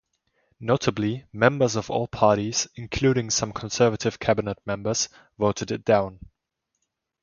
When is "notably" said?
0.59-1.25